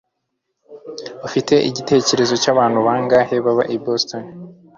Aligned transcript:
Ufite 1.27 1.53
igitekerezo 1.69 2.33
cyabantu 2.43 2.79
bangahe 2.87 3.35
baba 3.45 3.63
i 3.75 3.77
Boston 3.85 4.23